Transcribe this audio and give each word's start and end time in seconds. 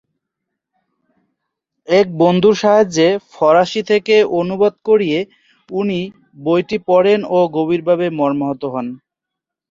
এক 1.87 2.07
বন্ধুর 2.19 2.55
সাহায্যে 2.61 3.07
ফরাসি 3.31 3.81
থেকে 3.91 4.15
অনুবাদ 4.39 4.73
করিয়ে 4.87 5.19
উনি 5.69 5.99
বইটি 6.39 6.77
পড়েন 6.87 7.19
ও 7.29 7.57
গভীরভাবে 7.57 8.07
মর্মাহত 8.19 8.61
হন। 8.73 8.87